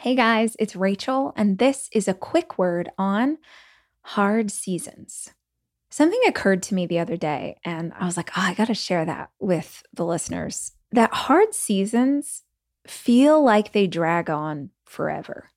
Hey 0.00 0.14
guys, 0.14 0.56
it's 0.58 0.74
Rachel, 0.74 1.34
and 1.36 1.58
this 1.58 1.90
is 1.92 2.08
a 2.08 2.14
quick 2.14 2.58
word 2.58 2.90
on 2.96 3.36
hard 4.00 4.50
seasons. 4.50 5.34
Something 5.90 6.22
occurred 6.26 6.62
to 6.62 6.74
me 6.74 6.86
the 6.86 6.98
other 6.98 7.18
day, 7.18 7.58
and 7.66 7.92
I 8.00 8.06
was 8.06 8.16
like, 8.16 8.30
oh, 8.30 8.40
I 8.40 8.54
got 8.54 8.68
to 8.68 8.74
share 8.74 9.04
that 9.04 9.28
with 9.38 9.82
the 9.92 10.06
listeners. 10.06 10.72
That 10.90 11.12
hard 11.12 11.52
seasons 11.52 12.44
feel 12.86 13.44
like 13.44 13.72
they 13.72 13.86
drag 13.86 14.30
on 14.30 14.70
forever. 14.86 15.50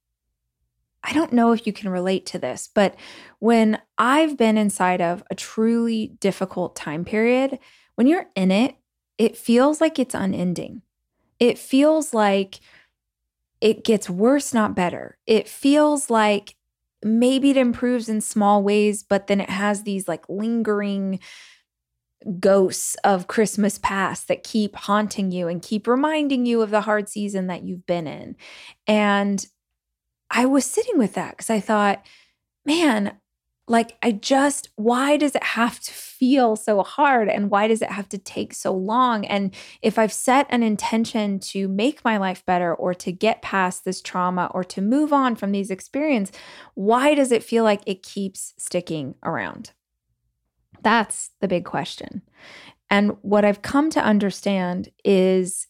I 1.05 1.13
don't 1.13 1.31
know 1.31 1.53
if 1.53 1.65
you 1.65 1.71
can 1.71 1.87
relate 1.87 2.25
to 2.25 2.37
this, 2.37 2.67
but 2.67 2.97
when 3.39 3.79
I've 3.97 4.35
been 4.35 4.57
inside 4.57 4.99
of 4.99 5.23
a 5.31 5.35
truly 5.35 6.17
difficult 6.19 6.75
time 6.75 7.05
period, 7.05 7.59
when 7.95 8.07
you're 8.07 8.27
in 8.35 8.51
it, 8.51 8.75
it 9.17 9.37
feels 9.37 9.79
like 9.79 9.99
it's 9.99 10.13
unending. 10.13 10.81
It 11.39 11.57
feels 11.57 12.13
like 12.13 12.59
it 13.63 13.85
gets 13.85 14.09
worse, 14.09 14.53
not 14.53 14.75
better. 14.75 15.17
It 15.25 15.47
feels 15.47 16.09
like 16.09 16.57
maybe 17.01 17.49
it 17.49 17.55
improves 17.55 18.09
in 18.09 18.19
small 18.19 18.61
ways, 18.61 19.03
but 19.03 19.27
then 19.27 19.39
it 19.39 19.49
has 19.49 19.83
these 19.83 20.05
like 20.05 20.27
lingering 20.27 21.21
ghosts 22.41 22.97
of 23.05 23.27
Christmas 23.27 23.77
past 23.77 24.27
that 24.27 24.43
keep 24.43 24.75
haunting 24.75 25.31
you 25.31 25.47
and 25.47 25.61
keep 25.61 25.87
reminding 25.87 26.45
you 26.45 26.61
of 26.61 26.71
the 26.71 26.81
hard 26.81 27.07
season 27.07 27.47
that 27.47 27.63
you've 27.63 27.85
been 27.85 28.05
in. 28.05 28.35
And 28.85 29.45
I 30.29 30.45
was 30.45 30.65
sitting 30.65 30.97
with 30.97 31.13
that 31.13 31.31
because 31.31 31.49
I 31.49 31.61
thought, 31.61 32.05
man, 32.65 33.17
like 33.67 33.97
I 34.03 34.11
just, 34.11 34.69
why 34.75 35.15
does 35.15 35.35
it 35.35 35.43
have 35.43 35.79
to 35.79 35.91
feel 35.91 36.55
so 36.55 36.83
hard 36.83 37.29
and 37.29 37.49
why 37.49 37.67
does 37.67 37.81
it 37.81 37.91
have 37.91 38.09
to 38.09 38.17
take 38.17 38.53
so 38.53 38.73
long? 38.73 39.25
And 39.25 39.55
if 39.81 39.97
I've 39.97 40.11
set 40.11 40.47
an 40.49 40.63
intention 40.63 41.39
to 41.39 41.69
make 41.69 42.03
my 42.03 42.17
life 42.17 42.45
better 42.45 42.75
or 42.75 42.93
to 42.95 43.11
get 43.11 43.41
past 43.41 43.85
this 43.85 44.01
trauma 44.01 44.51
or 44.53 44.65
to 44.65 44.81
move 44.81 45.13
on 45.13 45.35
from 45.35 45.53
these 45.53 45.71
experiences, 45.71 46.35
why 46.73 47.15
does 47.15 47.31
it 47.31 47.43
feel 47.43 47.63
like 47.63 47.81
it 47.85 48.03
keeps 48.03 48.53
sticking 48.57 49.15
around? 49.23 49.71
That's 50.81 51.31
the 51.39 51.47
big 51.47 51.63
question. 51.63 52.21
And 52.89 53.15
what 53.21 53.45
I've 53.45 53.61
come 53.61 53.89
to 53.91 54.03
understand 54.03 54.89
is 55.05 55.67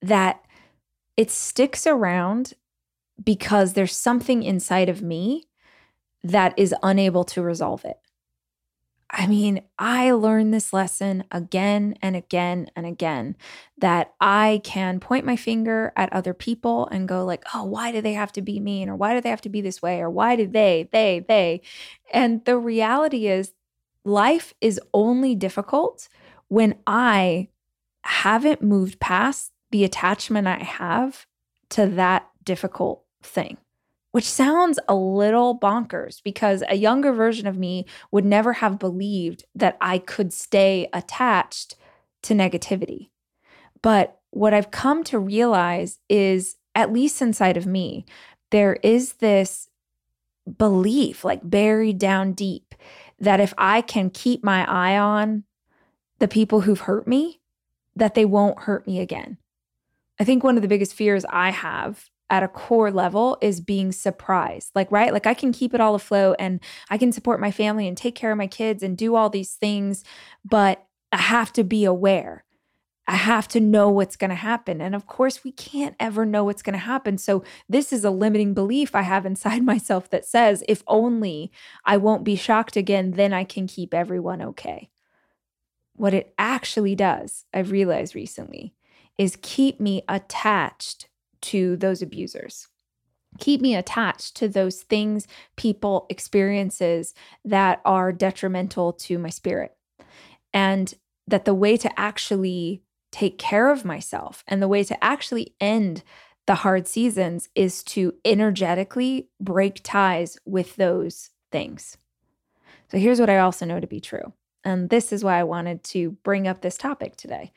that 0.00 0.40
it 1.18 1.30
sticks 1.30 1.86
around 1.86 2.54
because 3.22 3.74
there's 3.74 3.94
something 3.94 4.42
inside 4.42 4.88
of 4.88 5.02
me 5.02 5.44
that 6.24 6.58
is 6.58 6.74
unable 6.82 7.22
to 7.22 7.42
resolve 7.42 7.84
it. 7.84 7.98
I 9.10 9.28
mean, 9.28 9.62
I 9.78 10.10
learned 10.10 10.52
this 10.52 10.72
lesson 10.72 11.22
again 11.30 11.96
and 12.02 12.16
again 12.16 12.68
and 12.74 12.84
again 12.84 13.36
that 13.78 14.12
I 14.20 14.60
can 14.64 14.98
point 14.98 15.24
my 15.24 15.36
finger 15.36 15.92
at 15.94 16.12
other 16.12 16.34
people 16.34 16.88
and 16.88 17.06
go 17.06 17.24
like, 17.24 17.44
"Oh, 17.54 17.64
why 17.64 17.92
do 17.92 18.00
they 18.00 18.14
have 18.14 18.32
to 18.32 18.42
be 18.42 18.58
mean 18.58 18.88
or 18.88 18.96
why 18.96 19.14
do 19.14 19.20
they 19.20 19.28
have 19.28 19.42
to 19.42 19.48
be 19.48 19.60
this 19.60 19.80
way 19.80 20.00
or 20.00 20.10
why 20.10 20.34
do 20.34 20.48
they, 20.48 20.88
they, 20.90 21.24
they?" 21.28 21.60
And 22.12 22.44
the 22.44 22.58
reality 22.58 23.28
is 23.28 23.52
life 24.04 24.52
is 24.60 24.80
only 24.92 25.36
difficult 25.36 26.08
when 26.48 26.74
I 26.86 27.48
haven't 28.02 28.62
moved 28.62 28.98
past 28.98 29.52
the 29.70 29.84
attachment 29.84 30.48
I 30.48 30.62
have 30.62 31.26
to 31.70 31.86
that 31.86 32.30
difficult 32.44 33.04
thing 33.22 33.58
which 34.14 34.30
sounds 34.30 34.78
a 34.86 34.94
little 34.94 35.58
bonkers 35.58 36.22
because 36.22 36.62
a 36.68 36.76
younger 36.76 37.12
version 37.12 37.48
of 37.48 37.58
me 37.58 37.84
would 38.12 38.24
never 38.24 38.52
have 38.52 38.78
believed 38.78 39.44
that 39.56 39.76
I 39.80 39.98
could 39.98 40.32
stay 40.32 40.88
attached 40.92 41.74
to 42.22 42.32
negativity. 42.32 43.08
But 43.82 44.20
what 44.30 44.54
I've 44.54 44.70
come 44.70 45.02
to 45.04 45.18
realize 45.18 45.98
is, 46.08 46.54
at 46.76 46.92
least 46.92 47.20
inside 47.20 47.56
of 47.56 47.66
me, 47.66 48.04
there 48.52 48.74
is 48.84 49.14
this 49.14 49.68
belief, 50.58 51.24
like 51.24 51.40
buried 51.42 51.98
down 51.98 52.34
deep, 52.34 52.76
that 53.18 53.40
if 53.40 53.52
I 53.58 53.80
can 53.80 54.10
keep 54.10 54.44
my 54.44 54.64
eye 54.70 54.96
on 54.96 55.42
the 56.20 56.28
people 56.28 56.60
who've 56.60 56.82
hurt 56.82 57.08
me, 57.08 57.40
that 57.96 58.14
they 58.14 58.24
won't 58.24 58.60
hurt 58.60 58.86
me 58.86 59.00
again. 59.00 59.38
I 60.20 60.24
think 60.24 60.44
one 60.44 60.54
of 60.54 60.62
the 60.62 60.68
biggest 60.68 60.94
fears 60.94 61.24
I 61.28 61.50
have 61.50 62.10
at 62.30 62.42
a 62.42 62.48
core 62.48 62.90
level 62.90 63.38
is 63.40 63.60
being 63.60 63.92
surprised. 63.92 64.70
Like, 64.74 64.90
right? 64.90 65.12
Like, 65.12 65.26
I 65.26 65.34
can 65.34 65.52
keep 65.52 65.74
it 65.74 65.80
all 65.80 65.94
afloat 65.94 66.36
and 66.38 66.60
I 66.90 66.98
can 66.98 67.12
support 67.12 67.40
my 67.40 67.50
family 67.50 67.86
and 67.86 67.96
take 67.96 68.14
care 68.14 68.32
of 68.32 68.38
my 68.38 68.46
kids 68.46 68.82
and 68.82 68.96
do 68.96 69.14
all 69.14 69.30
these 69.30 69.52
things, 69.52 70.04
but 70.44 70.86
I 71.12 71.18
have 71.18 71.52
to 71.54 71.64
be 71.64 71.84
aware. 71.84 72.44
I 73.06 73.16
have 73.16 73.48
to 73.48 73.60
know 73.60 73.90
what's 73.90 74.16
going 74.16 74.30
to 74.30 74.36
happen. 74.36 74.80
And 74.80 74.94
of 74.94 75.06
course, 75.06 75.44
we 75.44 75.52
can't 75.52 75.94
ever 76.00 76.24
know 76.24 76.44
what's 76.44 76.62
going 76.62 76.72
to 76.72 76.78
happen. 76.78 77.18
So, 77.18 77.44
this 77.68 77.92
is 77.92 78.04
a 78.04 78.10
limiting 78.10 78.54
belief 78.54 78.94
I 78.94 79.02
have 79.02 79.26
inside 79.26 79.62
myself 79.62 80.08
that 80.10 80.24
says, 80.24 80.64
if 80.68 80.82
only 80.86 81.52
I 81.84 81.98
won't 81.98 82.24
be 82.24 82.36
shocked 82.36 82.76
again, 82.76 83.12
then 83.12 83.32
I 83.32 83.44
can 83.44 83.66
keep 83.66 83.92
everyone 83.92 84.40
okay. 84.40 84.90
What 85.94 86.14
it 86.14 86.34
actually 86.38 86.96
does, 86.96 87.44
I've 87.52 87.70
realized 87.70 88.14
recently, 88.14 88.74
is 89.18 89.38
keep 89.40 89.80
me 89.80 90.02
attached 90.08 91.08
to 91.44 91.76
those 91.76 92.02
abusers. 92.02 92.68
Keep 93.38 93.60
me 93.60 93.74
attached 93.74 94.36
to 94.36 94.48
those 94.48 94.82
things, 94.82 95.26
people, 95.56 96.06
experiences 96.08 97.14
that 97.44 97.80
are 97.84 98.12
detrimental 98.12 98.92
to 98.92 99.18
my 99.18 99.30
spirit. 99.30 99.76
And 100.52 100.94
that 101.26 101.44
the 101.44 101.54
way 101.54 101.76
to 101.76 101.98
actually 101.98 102.82
take 103.10 103.38
care 103.38 103.70
of 103.70 103.84
myself 103.84 104.44
and 104.46 104.60
the 104.60 104.68
way 104.68 104.84
to 104.84 105.04
actually 105.04 105.54
end 105.60 106.02
the 106.46 106.56
hard 106.56 106.86
seasons 106.86 107.48
is 107.54 107.82
to 107.82 108.14
energetically 108.24 109.28
break 109.40 109.80
ties 109.82 110.36
with 110.44 110.76
those 110.76 111.30
things. 111.50 111.96
So 112.90 112.98
here's 112.98 113.20
what 113.20 113.30
I 113.30 113.38
also 113.38 113.64
know 113.64 113.80
to 113.80 113.86
be 113.86 114.00
true. 114.00 114.32
And 114.62 114.90
this 114.90 115.12
is 115.12 115.24
why 115.24 115.38
I 115.38 115.44
wanted 115.44 115.82
to 115.84 116.12
bring 116.22 116.46
up 116.46 116.60
this 116.60 116.76
topic 116.76 117.16
today. 117.16 117.52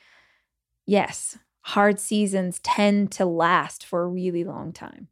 Yes, 0.85 1.37
hard 1.67 1.99
seasons 1.99 2.59
tend 2.59 3.11
to 3.11 3.25
last 3.25 3.85
for 3.85 4.03
a 4.03 4.07
really 4.07 4.45
long 4.45 4.71
time. 4.71 5.09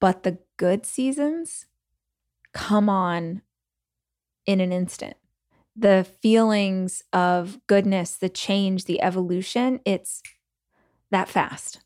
But 0.00 0.22
the 0.22 0.38
good 0.56 0.86
seasons 0.86 1.66
come 2.54 2.88
on 2.88 3.42
in 4.46 4.62
an 4.62 4.72
instant. 4.72 5.18
The 5.76 6.06
feelings 6.22 7.02
of 7.12 7.60
goodness, 7.66 8.16
the 8.16 8.30
change, 8.30 8.86
the 8.86 9.02
evolution, 9.02 9.80
it's 9.84 10.22
that 11.10 11.28
fast. 11.28 11.80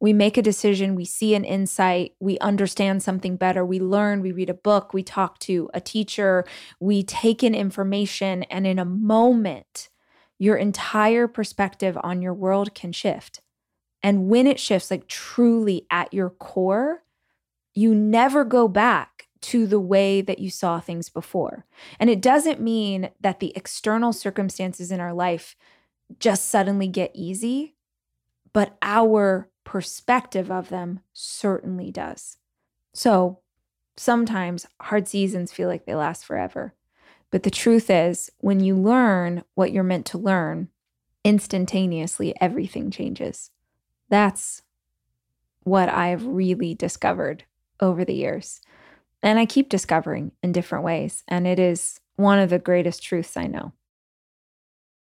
We 0.00 0.14
make 0.14 0.38
a 0.38 0.42
decision, 0.42 0.94
we 0.94 1.04
see 1.04 1.34
an 1.34 1.44
insight, 1.44 2.14
we 2.20 2.38
understand 2.38 3.02
something 3.02 3.36
better, 3.36 3.66
we 3.66 3.80
learn, 3.80 4.22
we 4.22 4.32
read 4.32 4.48
a 4.48 4.54
book, 4.54 4.94
we 4.94 5.02
talk 5.02 5.38
to 5.40 5.68
a 5.74 5.80
teacher, 5.80 6.46
we 6.80 7.02
take 7.02 7.44
in 7.44 7.54
information, 7.54 8.44
and 8.44 8.66
in 8.66 8.78
a 8.78 8.86
moment, 8.86 9.89
your 10.40 10.56
entire 10.56 11.28
perspective 11.28 11.98
on 12.02 12.22
your 12.22 12.32
world 12.32 12.74
can 12.74 12.92
shift. 12.92 13.42
And 14.02 14.30
when 14.30 14.46
it 14.46 14.58
shifts, 14.58 14.90
like 14.90 15.06
truly 15.06 15.86
at 15.90 16.14
your 16.14 16.30
core, 16.30 17.04
you 17.74 17.94
never 17.94 18.42
go 18.42 18.66
back 18.66 19.28
to 19.42 19.66
the 19.66 19.78
way 19.78 20.22
that 20.22 20.38
you 20.38 20.48
saw 20.50 20.80
things 20.80 21.10
before. 21.10 21.66
And 21.98 22.08
it 22.08 22.22
doesn't 22.22 22.58
mean 22.58 23.10
that 23.20 23.40
the 23.40 23.52
external 23.54 24.14
circumstances 24.14 24.90
in 24.90 24.98
our 24.98 25.12
life 25.12 25.56
just 26.18 26.48
suddenly 26.48 26.88
get 26.88 27.10
easy, 27.14 27.74
but 28.54 28.78
our 28.80 29.50
perspective 29.64 30.50
of 30.50 30.70
them 30.70 31.00
certainly 31.12 31.90
does. 31.90 32.38
So 32.94 33.40
sometimes 33.94 34.66
hard 34.80 35.06
seasons 35.06 35.52
feel 35.52 35.68
like 35.68 35.84
they 35.84 35.94
last 35.94 36.24
forever. 36.24 36.74
But 37.30 37.44
the 37.44 37.50
truth 37.50 37.90
is, 37.90 38.30
when 38.38 38.60
you 38.60 38.74
learn 38.74 39.44
what 39.54 39.72
you're 39.72 39.82
meant 39.82 40.06
to 40.06 40.18
learn, 40.18 40.68
instantaneously 41.24 42.34
everything 42.40 42.90
changes. 42.90 43.50
That's 44.08 44.62
what 45.62 45.88
I've 45.88 46.26
really 46.26 46.74
discovered 46.74 47.44
over 47.78 48.04
the 48.04 48.14
years. 48.14 48.60
And 49.22 49.38
I 49.38 49.46
keep 49.46 49.68
discovering 49.68 50.32
in 50.42 50.52
different 50.52 50.84
ways. 50.84 51.22
And 51.28 51.46
it 51.46 51.58
is 51.58 52.00
one 52.16 52.38
of 52.38 52.50
the 52.50 52.58
greatest 52.58 53.02
truths 53.02 53.36
I 53.36 53.46
know. 53.46 53.72